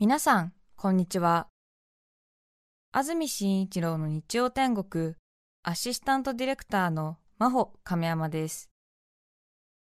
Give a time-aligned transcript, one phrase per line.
[0.00, 1.48] 皆さん、こんにちは。
[2.92, 5.16] 安住紳一郎の日曜天国、
[5.64, 8.70] アシスタントディレクターの真帆亀山です。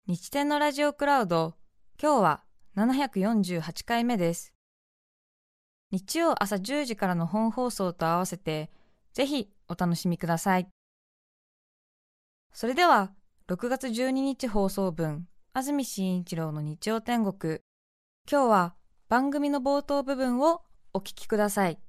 [0.06, 1.54] 日天のラジオクラウド、
[2.02, 2.42] 今日は
[2.76, 4.54] 748回目です。
[5.90, 8.70] 日曜朝10時からの本放送と合わせて、
[9.12, 10.68] ぜひお楽しみください。
[12.54, 13.12] それでは、
[13.48, 17.60] 6月12日放送分、安住紳一郎の日曜天国、
[18.26, 18.79] 今日は
[19.10, 20.62] 番組の冒頭部分を
[20.94, 21.80] お聞きください。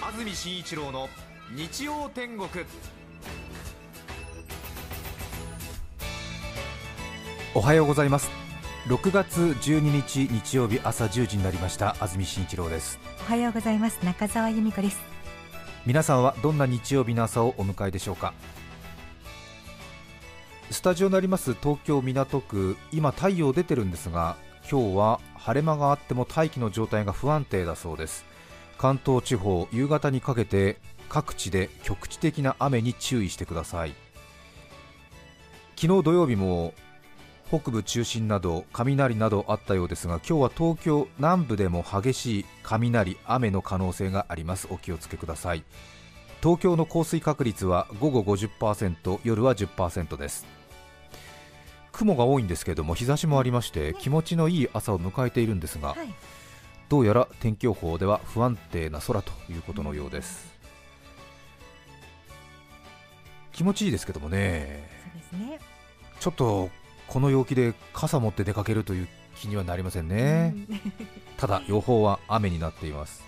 [0.00, 1.10] 安住紳一郎の
[1.54, 2.48] 日曜天国。
[7.54, 8.30] おはようございます。
[8.86, 11.94] 6月12日日曜日朝10時になりました。
[12.00, 12.98] 安住紳一郎です。
[13.20, 14.02] おはようございます。
[14.02, 14.98] 中澤由美子です。
[15.84, 18.32] 皆さんはどんな日曜日の朝をお迎えでしょうか？
[20.70, 24.36] スタジオになります東京港区今太陽出てるんですが
[24.68, 28.24] 今日は晴れ間があっても大気の状態が不安定だそうです。
[28.78, 33.94] 関東地方夕方にかけて各地で局地的な雨に注意してください。
[35.76, 36.74] 昨日土曜日も
[37.48, 44.66] 北部中心など雷などあったようですが今日は東京南部でも激しい雷雨の可能性があります。
[44.70, 45.62] お気をつけください。
[46.42, 50.55] 東京の降水確率は午後50%夜は10%です。
[51.96, 56.14] 雲が多いんですけれども日差しもありまして気持ちのいい朝を迎えているんですが、はい、
[56.90, 60.54] どうやら天気予報では不安定な空ということのようです、
[63.52, 64.90] 気持ちいいですけどもね。
[65.32, 65.58] ね。
[66.20, 66.68] ちょっと
[67.08, 70.54] この陽気で傘持って出かけるという気にはなりませんね、
[71.38, 73.24] ただ予報は雨になっています。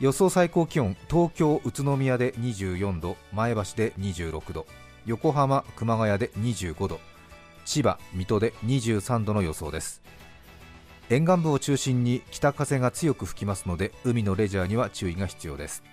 [0.00, 4.66] 予想最高気温東京、宇都宮で24度前橋で26度
[5.06, 7.00] 横浜、熊谷で25度
[7.70, 10.02] 千葉、水戸で23度の予想です。
[11.08, 15.84] 沿岸部を中心に北風が強く吹きますので海のレジャーには注意が必要です。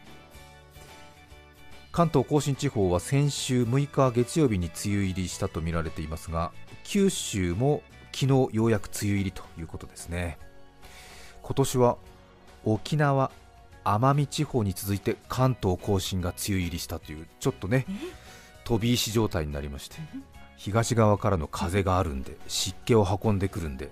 [1.91, 6.51] 関東甲信地方は先週6日月曜日に梅雨入りしたとみられていますが
[6.83, 10.39] 九州も昨日ようやく梅雨入りということですね。
[11.43, 11.97] 今年は
[12.65, 13.29] 沖縄
[13.83, 17.85] 奄美地方に続いて関東甲信が梅雨入りしたというちょっとね
[18.63, 19.97] 飛び石状態になりまして
[20.57, 23.89] 東側からの風があるんで湿気を運んでくるんで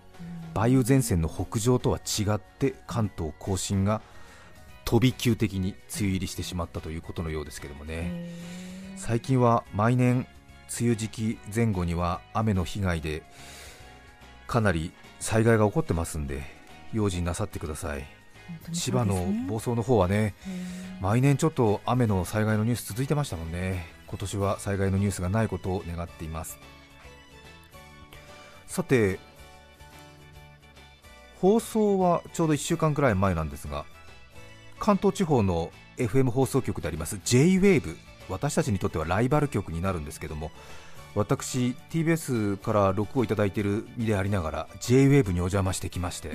[0.55, 4.01] 梅雨前線の北上とは違って関東甲信が
[4.83, 8.29] 飛び級的に梅雨入りしてしまったということのようですけどもね。
[8.97, 10.25] 最近は毎年
[10.79, 13.23] 梅雨時期前後には雨の被害で
[14.47, 16.43] かなり災害が起こってますんで
[16.93, 18.07] 用心なさってください、ね、
[18.73, 20.33] 千葉の房総の方はね
[21.01, 26.57] 毎年ちょっと雨の災害のニュース続いてましたもんね今年は災害のニュースがないことを願っています。
[28.65, 29.19] さて
[31.41, 33.83] 放送はちょうど1週間くらい前なんですが
[34.79, 37.97] 関東地方の FM 放送局であります J-WAVE
[38.29, 40.51] 私たちにとってはライバル局になるんですけども
[41.13, 46.31] 私 TBS から録をいただいている身でありながら J-WAVE にお邪魔してきまして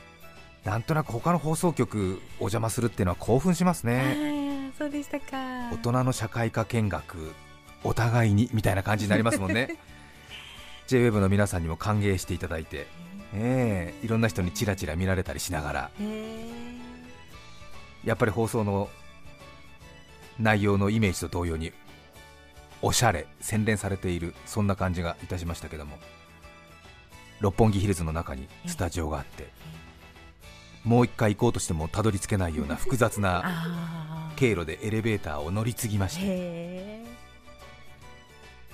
[0.64, 4.49] なんとなく他の放送局お邪魔するっていうのは興奮しますね
[4.80, 5.36] そうでしたか。
[5.72, 7.34] 大人の社会科見学
[7.84, 9.76] お互いにみたいな感じになりますもんね。
[10.88, 12.86] J-WAVE の皆さんにも歓迎していただいて、
[13.34, 15.90] えー、いろんな人にちらちら見られたりしながら。
[18.04, 18.88] やっぱり放送の
[20.38, 21.72] 内容のイメージと同様に
[22.80, 25.98] おしゃれ洗練されているそんな感じがいたしましたけども。
[27.40, 29.50] 六本木ヒルズの中にスタジオがあって
[30.84, 37.04] もう一回行こうとしてもたどり着けないような複雑な経路でエレベーターを乗り継ぎまして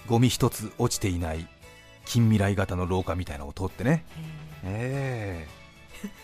[0.07, 1.49] ゴミ一つ落ちていない
[2.05, 4.05] 近未来型の廊下みたいなのを通ってね、
[4.63, 5.49] え。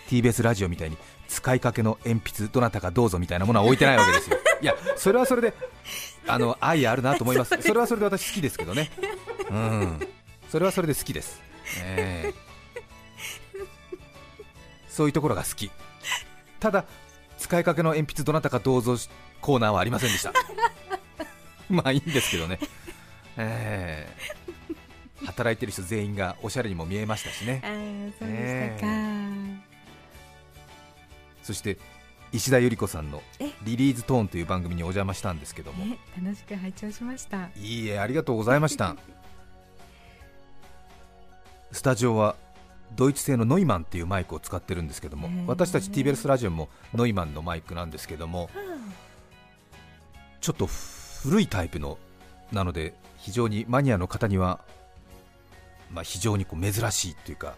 [0.09, 4.39] ー、TBS ラジオみたいに使いかけの鉛筆どなたかどうぞみたいなものは置いてないわけですよ。
[4.63, 5.55] いやそれはそれで
[6.29, 7.61] あの愛あるなと思います。
[7.61, 8.93] それはそれで私好きですけどね。
[9.51, 10.09] うん。
[10.53, 11.41] それはそれで好きです、
[11.83, 12.52] えー、
[14.93, 15.71] そういうところが好き。
[16.61, 16.85] ただ
[17.39, 18.97] 使いかけの鉛筆どなたかどうぞ
[19.41, 20.33] コーナーはありませんでした。
[21.71, 22.59] まあいいんですけどね。
[23.39, 27.63] えー、働いてる人全員がおしゃれにも見えましたしね。
[28.19, 29.59] そうでしたか、えー。
[31.43, 31.79] そして
[32.33, 33.23] 石田ゆり子さんの
[33.63, 35.97] リリーズトーンという番組にお邪魔したんですけども。
[36.23, 37.49] 楽しく拝聴しました。
[37.57, 38.95] いいえありがとうございました。
[41.73, 42.37] スタジオは
[42.97, 48.51] ドイツ製のノイマンっていうマイクを使ってるんですけども私たち TBS ラジオもノイマンのマイクなんですけども
[50.41, 50.67] ちょっと
[51.23, 51.99] 古いタイプの
[52.51, 54.61] なので非常にマニアの方には、
[55.91, 57.55] まあ、非常にこう珍しいというか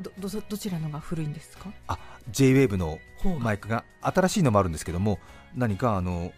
[0.00, 1.70] どどどちらのが古いんですか
[2.30, 2.98] ？JWAVE の
[3.38, 5.18] マイクが新しいのもあるんですけども
[5.54, 6.32] 何かあの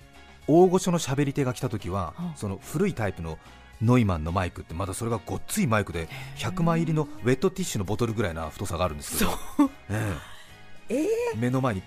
[0.47, 2.33] 大御所の喋り手が来た時は、はあ。
[2.37, 3.39] その古いタイプの
[3.83, 9.31] ノイマンのマイクってまだそれがごっついマイクで100枚入りのウェットティッシュのボトルぐらいな太さがあるんですけど、
[9.89, 10.15] え
[10.89, 11.07] え。
[11.37, 11.83] 目の前に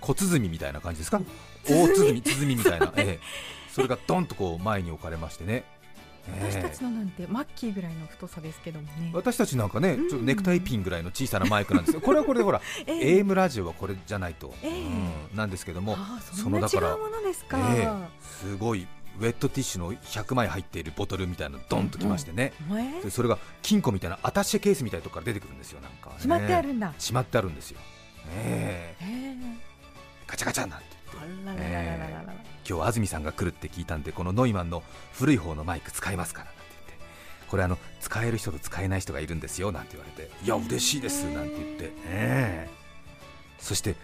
[0.00, 1.20] 小鼓みたいな感じですか？
[1.68, 3.20] 大鼓鼓みたいな、ええ。
[3.72, 5.64] それがドンとこう前に置かれましてね、
[6.28, 6.52] ええ。
[6.52, 9.10] 私たちのなんてマッキーぐらいの太さですけどもね。
[9.12, 10.08] 私たちなんかね、うん。
[10.08, 11.94] ちょっとネクタイピンぐらいの小さなマイクなんです。
[11.94, 14.70] よ、これはこれでほら、 え AM ラジオはこれじゃないと、ええ。
[14.70, 15.36] うん。
[15.36, 15.96] なんですけども、
[16.32, 17.88] そそんな違のだからうものですか、ええ。
[18.22, 18.86] すごい
[19.18, 22.78] ウェットティッシュの100枚入っているボトルみたいなのドンときましてね、うん。
[22.78, 23.00] え。
[23.02, 26.92] ー、それが金庫みたいなアタッシェケースみたいなところから出てくるんですよなんか、ね、しまってあるんだ。
[26.98, 27.78] しまってあるんですよ、
[28.34, 28.94] え。
[29.00, 29.08] ー、え。
[29.32, 29.56] ー、
[30.26, 30.86] ガチャガチャなんて、
[32.68, 34.82] 今日安住さんが来るって聞いたんでこのノイマンの
[35.12, 36.50] 古い方のマイク使いますから
[37.48, 43.94] これあの使える人と使えない人がいるんですよなんて言われていや嬉しいですなんて言って、えー、そして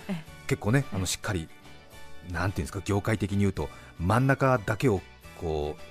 [0.46, 1.48] 結構ねあのしっかり
[2.30, 3.68] なんていうんですか業界的に言うと
[4.02, 5.00] 真ん中だけを
[5.40, 5.82] こう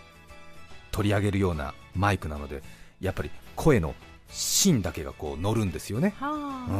[0.91, 2.61] 取り上げるようなマイクなので、
[2.99, 3.95] やっぱり声の
[4.29, 6.13] 芯だけがこう乗るんですよね。
[6.21, 6.29] うは
[6.69, 6.73] あ。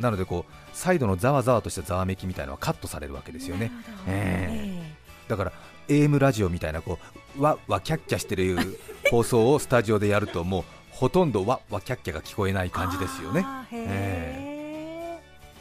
[0.00, 0.02] ん。
[0.02, 3.70] なのでこうサイドのざわざわとしたざわめきみたいなのはカットされるわけですよね。
[4.06, 4.82] え
[5.28, 5.52] だから
[5.88, 6.98] AM ラジオみたいなこ
[7.36, 8.78] うわわキャッキャしてる
[9.10, 13.42] 放送をスタジオでやるともうほとんどわわキャッキャが聞こえない感じですよね。
[13.44, 14.52] あー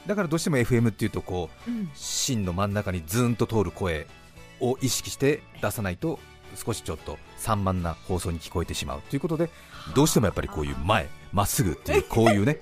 [0.07, 1.92] だからどうしても FM っていうとこううん。
[1.94, 4.07] 芯の真ん中にズーンと通る声
[4.61, 6.19] を意識して出さないと
[6.55, 9.49] 少しちょっと散漫な放送に聞こえてしまうということで
[9.95, 12.59] どうしてもやっぱりこういう前まっすぐっていうこういうね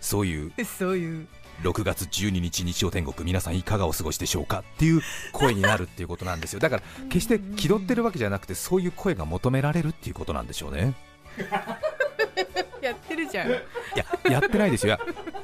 [0.00, 1.26] そういうそういう。
[1.62, 5.02] 6月12日日曜天国皆さんいかがお過ごしでしょうかっていう
[5.32, 6.58] 声になるっていうことなんですよ。
[6.58, 10.94] だから決して気取ってるわけじゃなくてそういう声が求められるっていうことなんでしょうね。
[12.82, 13.50] やってるじゃん。
[13.50, 13.52] い
[13.94, 14.98] ややってないですよ。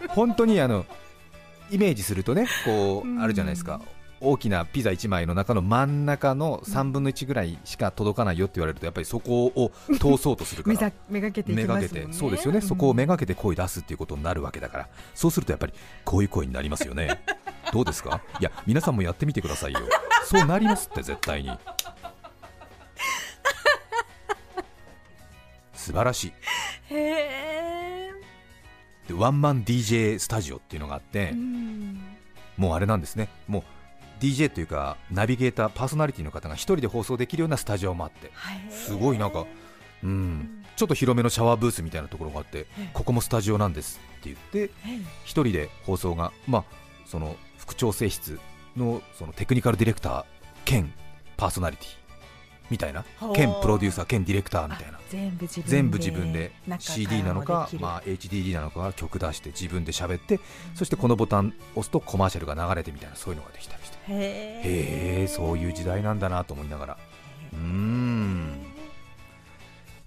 [0.09, 0.87] 本当にあの
[1.71, 3.19] イメージするとねこうん。
[3.19, 3.81] うあるじゃないですか
[4.21, 11.53] 大きなピザ1枚の中の真ん中の3分の1ぐらいしか届かないよって言われるとやっぱりそこを通そうとするか 目らざめがけて
[12.13, 15.73] そうですよね、そこをめがけて声出すっていうことになるわけだからそうするとやっぱり
[16.05, 17.23] こういう声になりますよね。
[17.73, 18.21] どうですか？
[18.41, 19.81] いや皆さんもやってみてくださいよ。
[20.25, 21.51] そうなりますって絶対に。
[25.75, 26.33] 素晴らしい。
[26.91, 28.11] へえ。
[29.07, 32.01] でワンマン DJ スタジオっていうのがあって、うん。
[32.57, 33.29] もうあれなんですね。
[33.47, 33.63] もう
[34.21, 38.31] DJ というかナビゲーターパーソナリティの方が一人で放送できるようなスタジオもあって
[38.71, 39.47] すごいなんか
[40.03, 40.65] うん。
[40.77, 44.73] ちょっと広めのシャワーブースみたいなところがあってここもスタジオなんですって言って
[45.25, 46.65] 一人で放送が、まあ、
[47.05, 48.39] その副調整室
[48.77, 50.25] のそのテクニカルディレクター
[50.65, 50.93] 兼
[51.37, 52.08] パーソナリティ
[52.71, 53.05] みたいな。
[53.35, 54.99] 兼プロデューサー兼ディレクターみたいな。
[54.99, 60.39] あ全部自分で全部自分で中から CD なのかまあ、HDD なのか曲出して自分で喋って
[60.75, 63.99] そしてこのボタン押すとコマーシャルが流れてみたいなそういうのができたりして。
[64.09, 66.99] へへえそういう時代なんだなと思いながら。
[67.53, 67.59] うー。
[67.59, 68.67] ん。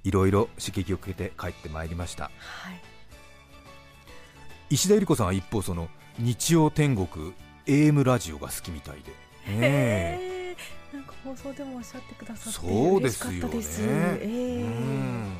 [0.03, 2.25] いろいろ刺激を受けて帰ってまいりました。
[2.25, 2.29] は
[2.71, 2.81] い。
[4.69, 7.33] 石田ゆり子さんは一方その日曜天国
[7.65, 9.11] AM ラジオが好きみたいで、
[9.53, 10.40] ねえ
[10.93, 13.39] なんか放送でもおっしゃってくださってそうですよね。
[13.39, 13.81] 嬉しかったです。
[13.81, 15.37] えうーん。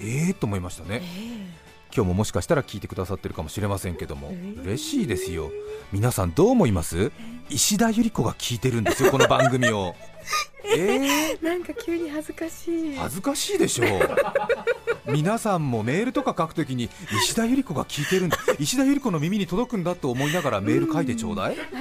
[0.00, 0.34] ええ。
[0.34, 1.00] と思いましたね。
[1.02, 1.64] え
[1.94, 5.50] 今日ももしかしたら聞いてくださってるかもしれませんけども、えー嬉しいですよ。
[5.92, 7.12] 皆さんどう思います？
[7.50, 9.94] 石田ゆり子が聞いてるんですよこの番組を。
[10.64, 12.96] えーーなんか急に恥ずかしい。
[12.96, 15.10] 恥ずかしいでしょう。
[15.12, 16.90] 皆さんもメールとか書くときに
[17.22, 18.38] 石田ゆり子が聞いてるんだ。
[18.58, 21.76] 石田ゆり子の耳に届くんだと思いながらメール書いてちょうだい、ねへ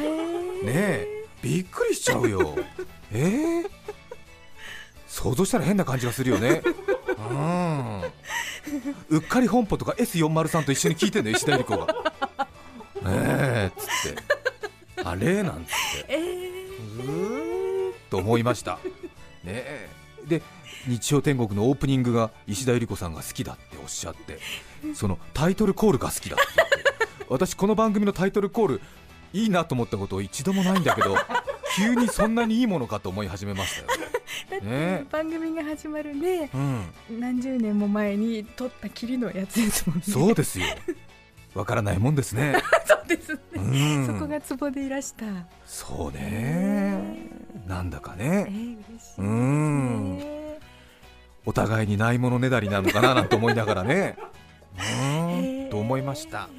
[0.66, 1.08] ーえ。
[1.42, 2.56] びっくりしちゃうよ
[3.14, 3.70] えー、
[5.08, 6.62] 想像したら変な感じがするよね。
[7.30, 8.02] うん。
[9.10, 11.86] うっかり本舗とか S403 と一緒に聞いてんの石田ゆり子が。
[11.86, 11.94] ね
[13.04, 14.24] えっつって。
[15.04, 15.44] あれ？
[15.44, 16.14] なんつって。
[16.14, 18.80] えうーと思いました。
[19.44, 19.90] ねえ。
[20.26, 20.42] で
[20.88, 24.40] 日曜天国のオープニングが石田ゆり子さんが好きだっておっしゃって
[24.96, 26.74] そのタイトルコールが好きだって言って。
[27.30, 28.82] 私この番組のタイトルコール
[29.34, 31.16] いいなと思ったこと一度もないんだけど
[31.76, 33.88] 急にそんなにいいものかと思い始めましたよ、
[34.52, 35.06] だってね。
[35.12, 40.04] 番組が始まるねうん、何十年も前に撮ったきりのやつですもんね。
[40.08, 40.66] そうですよ。
[41.54, 43.40] わからないもんですね、 そうですね。
[43.56, 43.60] う
[44.00, 45.26] ん、そこがツボでいらした。
[45.66, 47.30] そうね。
[47.68, 50.54] なんだかえー、ね嬉しい
[51.46, 54.18] お互いにないものねだりなのかななんて思いながらね。
[54.78, 55.70] うん。
[55.70, 56.50] と思いました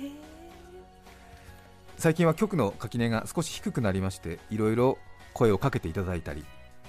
[1.96, 4.98] 最近は局の垣根が少し低くなりましていろいろ
[5.32, 6.44] 声をかけていただいたり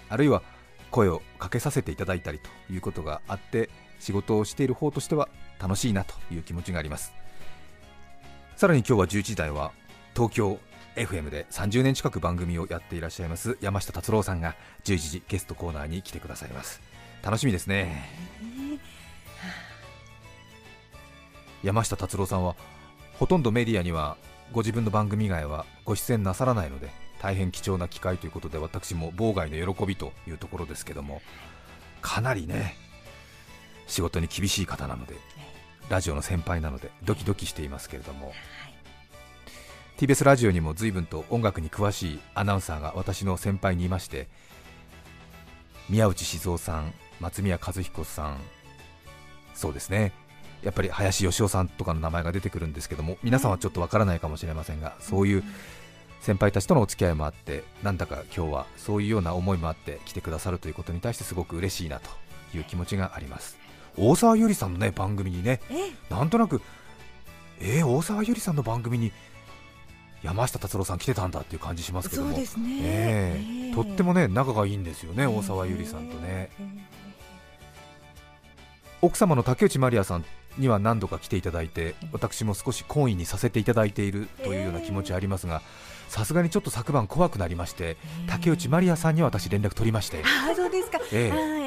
[0.09, 0.43] あるいは
[0.91, 3.69] 声をかけさせていただいたりということがあって
[3.99, 7.13] 仕事をしている方としては楽しいなという気持ちがあります。
[8.55, 9.71] さらに今日は11時台は
[10.13, 10.59] 東京
[10.95, 16.81] FM で30年近く番組をやっていらっしゃいます山下達郎さんが11時ゲストコーナーに来てくださいます。
[17.21, 18.09] 楽しみですね。
[21.63, 22.55] 山下達郎さんは
[23.17, 24.17] ほとんどメディアには
[24.51, 26.89] ご自分の番組以外はご出演なさらないので
[27.21, 31.21] 大変貴重な機会ということで私も妨害の喜びというところですけども
[32.01, 32.75] かなりね
[33.87, 35.15] 仕事に厳しい方なので
[35.89, 38.33] ラジオの先輩なのでドキドキしていますけれども。
[39.97, 44.27] TBS ラジオにも随分と音楽に詳しいアナウンサーが私の先輩にいまして
[45.89, 48.37] 宮内静雄さん松宮和彦さん
[49.53, 50.11] そうですね
[50.65, 55.43] やっぱり林芳雄さんとかの名前が出てくるんですけども皆さんはちょっとわからないかもしれませんがそういう
[56.21, 62.09] 先輩たちとのお付き合いもあってなんだか今日はそういうような思いもあって来てくださるということに対してすごく嬉しいなと
[62.57, 63.59] いう気持ちがあります。
[63.95, 65.61] 大沢ゆりさんのね番組にね
[66.09, 66.61] なんとなく
[67.61, 69.11] えー、大沢ゆりさんの番組に
[70.23, 72.35] 山下達郎さん来てたんだっていう感じしますけども。
[72.81, 77.04] えとってもね仲がいいんですよね、えー大沢ゆりさんとね、えー
[79.05, 80.25] 奥様の竹内まりやさん
[80.57, 85.61] には何度か来ていただいて私も少し懇意にさせていただいているというような気持ちありますが
[86.07, 87.97] さすがにちょっと昨晩怖くなりまして
[88.27, 90.23] 竹内まりやさんには私連絡取りまして。
[90.23, 91.65] ああそうですか、えー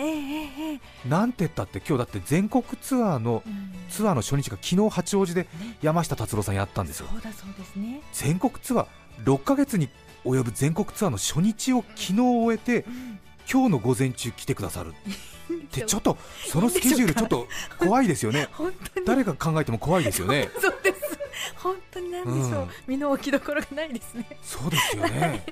[1.08, 3.72] なんて言ったって今日だって全国ツアーのうん。
[3.88, 5.46] ツアーの初日が昨日八王子で
[5.80, 7.06] 山下達郎さんやったんですよ。
[7.10, 8.86] そうだそうですね、全国ツアー
[9.24, 9.88] 6ヶ月に
[10.24, 13.20] 及ぶ全国ツアーの初日を昨日終えてうん。
[13.50, 14.92] 今日の午前中来てくださる
[15.54, 17.46] ってちょっとそのスケジュールちょっと
[17.78, 18.48] 怖いですよね。
[18.52, 19.06] 本当に。
[19.06, 20.48] 誰が考えても怖いですよね。
[20.60, 21.18] そうです。
[21.56, 22.68] 本当になんでしょう、うん。
[22.86, 24.26] 身の置きどころがないですね。
[24.42, 25.44] そうですよね。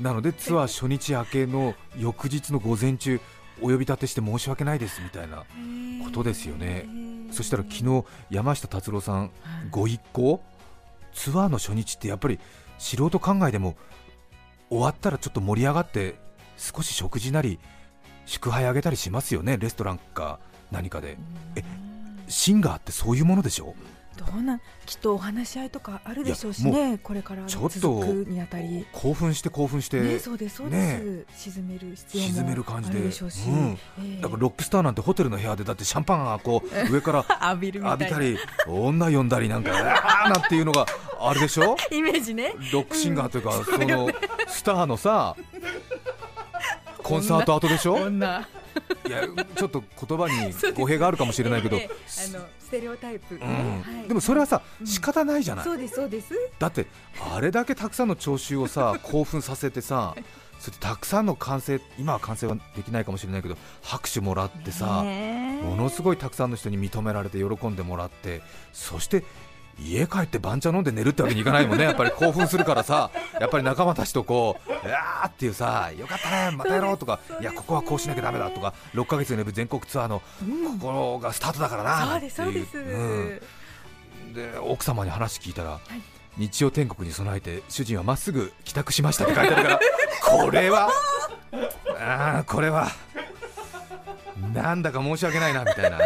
[0.00, 3.20] なのでツアー初日明けの翌日の午前中
[3.62, 5.44] お呼び立てして申し訳ないですみたいな
[6.04, 6.86] ことですよね。
[7.30, 9.30] そしたら昨日山下達郎さん
[9.70, 10.42] ご一行
[11.14, 12.38] ツアーの初日ってやっぱり
[12.78, 13.76] 素人考えでも
[14.68, 16.16] 終わったらちょっと盛り上がって
[16.56, 17.58] 少し食事なり
[18.26, 20.38] 祝杯あげたりしますよねレストランか
[20.70, 21.16] 何かで。
[21.54, 21.62] え
[22.28, 23.74] シンガーってそういうものでしょ？
[24.16, 28.86] どうなんきっとお話し合いとかあるでしょうしねこれからちょっと続くにあたり。
[28.92, 32.96] 興奮して興奮して、ねそうですそうです、沈める必要も沈める感じで。
[32.96, 33.78] あるでしょうし、うん。
[34.00, 34.22] ええ。
[34.22, 38.04] だからロックスターなんてホテルの部屋でだってシャンパンがこう 上から浴びるみたいな。
[38.04, 40.86] 浴びたり女呼んだりなんかあーなんていうのが
[41.20, 41.76] あれでしょ？
[41.92, 42.54] イメージね。
[42.72, 44.08] ロックシンガーというか、その
[44.48, 45.36] スターのさ
[47.06, 47.94] コンサート後でしょ？
[47.94, 48.46] 女。
[49.06, 49.22] いや
[49.56, 51.90] ちょっと言葉に 語弊があるかもしれないけど、ええ
[52.34, 53.40] あのステレオタイプ、うん。
[53.40, 54.08] はい。
[54.08, 54.86] でもそれはさうん。
[54.86, 56.34] 仕方ないじゃない、そうですそうです。
[56.58, 56.86] だって
[57.34, 60.14] あれだけたくさんの聴衆をさ 興奮させてさ
[60.58, 64.86] そしてたくさんの歓声今は歓声はできないかもしれないけど拍手もらってさ、
[65.62, 68.40] ものすごいたくさんの人に認められて喜んでもらって
[68.72, 69.22] そして
[69.78, 80.78] 家帰って番茶飲んで寝るってわけにいかないもんねやっぱり興奮するからさやっぱり仲間たちとこううわーっていうさよかったねまたやろうとかいやここはこうしなきゃだめだとか6ヶ月に及ぶ全国ツアーのうん。
[80.78, 82.80] ここがスタートだからなそうですそうです、う。
[82.80, 83.40] ん。
[84.34, 85.80] で奥様に話聞いたら、
[86.36, 89.80] 日曜天国に備えて主人はまっすぐ帰宅しましたって書いてあるから
[90.22, 90.90] これは
[91.98, 92.88] あーこれは
[94.52, 95.98] なんだか申し訳ないなみたいな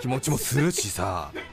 [0.00, 1.30] 気持ちもするしさ。
[1.34, 1.51] あ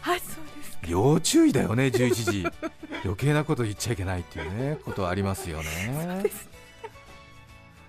[0.00, 2.46] はいそうですー要注意だよね11時。
[3.04, 6.24] 余計なこと言っちゃいけないっていうねことはありますよね。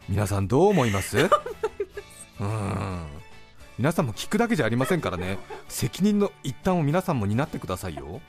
[0.09, 1.29] 皆さんどう思います？
[2.39, 3.05] うん。
[3.77, 5.37] 皆さんも聞くだけじゃありませんからね。
[5.67, 8.21] 責任の一端を皆さんも担ってくださいよ。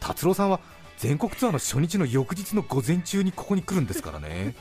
[0.00, 0.60] 達郎さんは
[0.96, 4.54] 全国ツアーの初日の翌日の午前中にここに来るんですからね。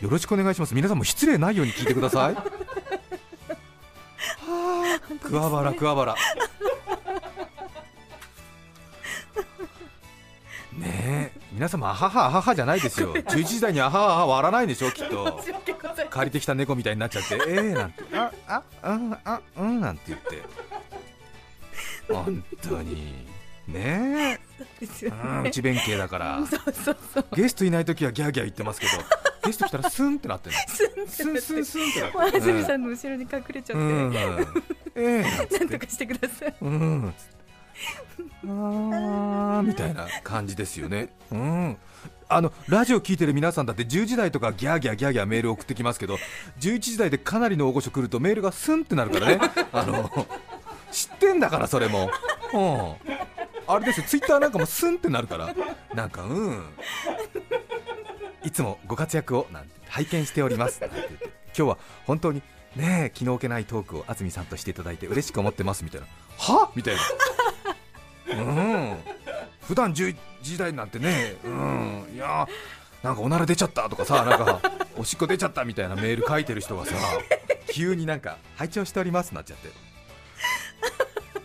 [0.00, 0.74] よろしくお願いします。
[0.74, 2.34] 皆さんも失礼ないように聞いてください。
[2.34, 2.97] はあ
[5.22, 6.14] 桑原桑原。
[10.78, 13.14] ねえ皆様あははあははじゃないですよ。
[13.14, 15.42] 11時台にあはは割らないでしょきっと。
[16.10, 18.32] 借りてきた猫みたいになっちゃって、えーなんて、あ、
[18.82, 20.42] あ、うん、あ、うんなんて言って、
[22.12, 23.26] 本当に、
[23.66, 24.38] ね
[24.82, 27.26] え、ようん、ね内弁慶だから、そうそうそう。
[27.34, 28.92] ゲストいないときはギャーギャー言ってますけど、
[29.48, 30.56] ゲスト来たらスンってなってる
[31.06, 33.82] スンスンスンってなって安住るさんの後ろに隠れちゃって、
[35.58, 36.54] なんとかしてください。
[36.60, 37.14] うん、
[38.44, 41.08] あーみたいな感じですよね。
[41.30, 41.76] うん。
[42.30, 46.18] あのラジオ聞いてる皆さんだって10時台とかギャーギャーギャーギャーメール送ってきますけど
[46.60, 49.40] 11時台でかなりの大御所来るとメールがスンってなるからね。
[49.72, 50.10] あの
[50.92, 52.10] 知ってんだからそれも、
[52.52, 53.12] うん、
[53.66, 54.06] あれですよ。
[54.06, 55.54] ツイッターなんかもスンってなるから。
[55.94, 56.64] なんかうん
[58.48, 60.80] いつもご活躍をなんて拝見しております。
[60.80, 62.42] なんて言って今日は本当に
[62.76, 66.06] ねえ気の置けないトークを安住さんとしていただいて嬉しく思ってますみたいな。
[66.38, 66.70] は？
[66.74, 68.42] みたいな。
[68.42, 68.96] うん。
[69.60, 72.08] 普段11時台なんてねうん。
[72.14, 72.48] いや
[73.02, 74.62] なんかおなら出ちゃったとかさなんか
[74.96, 76.94] おしっこ出ちゃったみたいなメール書いてる人がさ
[77.70, 79.68] 急になんか拝聴しておりますなっちゃって。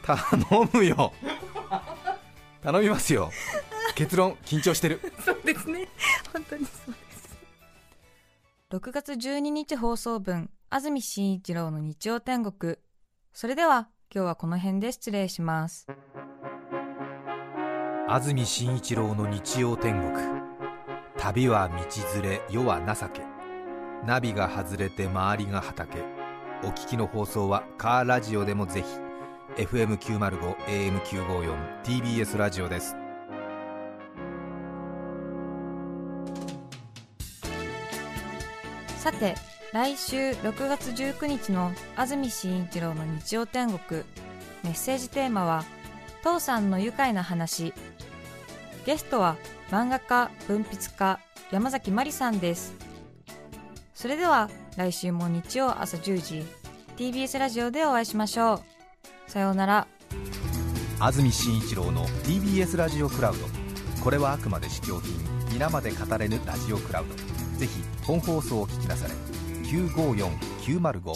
[0.05, 1.11] 頼むよ。
[2.63, 3.29] 頼みますよ。
[3.95, 4.99] 結論緊張してる。
[5.23, 5.87] そうですね
[6.33, 7.37] 本当にそうです。
[8.71, 12.77] 6月12日放送分安住紳一郎の日曜天国。
[13.31, 15.87] それでは今日はこの辺で失礼します。
[18.09, 20.11] 安住紳一郎の日曜天国。
[21.17, 23.21] 旅は道連れ世は情け。
[24.05, 25.99] ナビが外れて周りが畑。
[26.63, 28.87] お聞きの放送はカーラジオでもぜひ。
[29.63, 33.02] FM905 AM954 TBS ラジオです。
[39.03, 39.35] さて
[39.73, 44.03] 来週6月19日の安住紳一郎の日曜天国。
[44.63, 45.65] メッセージテーマは
[46.23, 47.73] 「父さんの愉快な話」
[48.87, 49.35] ゲストは
[49.71, 51.19] 漫画家文筆家
[51.51, 52.75] 山崎まりさんです。
[53.93, 56.45] それでは来週も日曜朝10時
[56.95, 58.61] TBS ラジオでお会いしましょ
[59.27, 59.29] う。
[59.29, 59.87] さようなら。
[61.01, 63.39] 安住紳一郎の TBS ラジオクラウド。
[64.01, 65.13] これはあくまで試供品。
[65.51, 67.33] 皆まで語れぬラジオクラウド。
[67.59, 69.13] ぜひ本放送を聞きなされ
[69.63, 71.13] 954-905